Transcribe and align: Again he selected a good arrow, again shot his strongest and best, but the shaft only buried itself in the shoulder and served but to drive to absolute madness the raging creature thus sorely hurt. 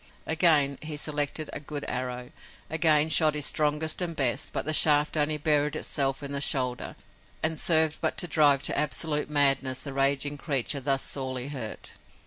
Again 0.25 0.79
he 0.81 0.97
selected 0.97 1.51
a 1.53 1.59
good 1.59 1.85
arrow, 1.87 2.31
again 2.71 3.09
shot 3.09 3.35
his 3.35 3.45
strongest 3.45 4.01
and 4.01 4.15
best, 4.15 4.51
but 4.51 4.65
the 4.65 4.73
shaft 4.73 5.15
only 5.15 5.37
buried 5.37 5.75
itself 5.75 6.23
in 6.23 6.31
the 6.31 6.41
shoulder 6.41 6.95
and 7.43 7.59
served 7.59 7.99
but 8.01 8.17
to 8.17 8.27
drive 8.27 8.63
to 8.63 8.75
absolute 8.75 9.29
madness 9.29 9.83
the 9.83 9.93
raging 9.93 10.39
creature 10.39 10.79
thus 10.79 11.03
sorely 11.03 11.49
hurt. 11.49 11.91